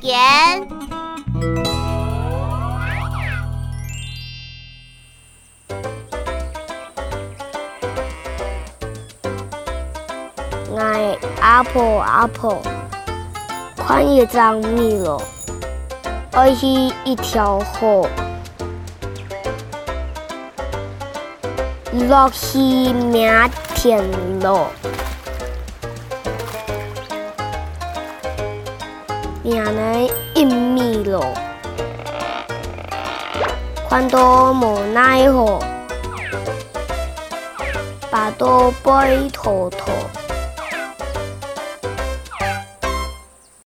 [0.00, 0.66] 言。
[10.74, 12.60] 我阿婆阿婆，
[13.76, 15.22] 看一张米咯，
[16.32, 18.08] 爱是一条河，
[22.08, 23.30] 落去明
[23.74, 24.02] 天
[29.44, 31.24] 咯，命呢一米咯，
[33.88, 35.58] 看到无奈何，
[38.08, 40.21] 把多背拖拖。